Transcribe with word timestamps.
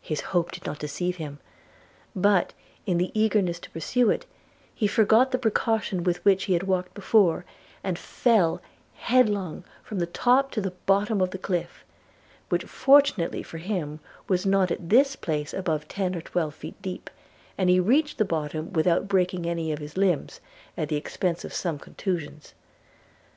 His 0.00 0.20
hope 0.30 0.52
did 0.52 0.64
not 0.64 0.78
deceive 0.78 1.16
him; 1.16 1.40
but, 2.14 2.52
in 2.86 2.98
the 2.98 3.10
eagerness 3.20 3.58
to 3.58 3.70
pursue 3.70 4.08
it, 4.08 4.24
he 4.72 4.86
forgot 4.86 5.32
the 5.32 5.38
precaution 5.38 6.04
with 6.04 6.24
which 6.24 6.44
he 6.44 6.52
had 6.52 6.62
walked 6.68 6.94
before, 6.94 7.44
and 7.82 7.98
fell 7.98 8.62
headlong 8.94 9.64
from 9.82 9.98
the 9.98 10.06
top 10.06 10.52
to 10.52 10.60
the 10.60 10.70
bottom 10.86 11.20
of 11.20 11.30
the 11.30 11.36
cliff, 11.36 11.84
which 12.48 12.62
fortunately 12.62 13.42
for 13.42 13.58
him 13.58 13.98
was 14.28 14.46
not 14.46 14.70
at 14.70 14.88
this 14.88 15.16
place 15.16 15.52
above 15.52 15.88
ten 15.88 16.14
or 16.14 16.20
twelve 16.20 16.54
feet 16.54 16.80
deep, 16.80 17.10
and 17.58 17.68
he 17.68 17.80
reached 17.80 18.18
the 18.18 18.24
bottom, 18.24 18.72
without 18.72 19.08
breaking 19.08 19.46
any 19.46 19.72
of 19.72 19.80
his 19.80 19.96
limbs, 19.96 20.38
at 20.76 20.88
the 20.90 20.94
expence 20.96 21.44
of 21.44 21.52
some 21.52 21.76
contusions. 21.76 22.54